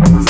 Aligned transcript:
Thank 0.00 0.27